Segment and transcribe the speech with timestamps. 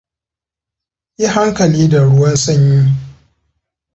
[1.19, 2.81] Yi hankali da ruwan sanyi.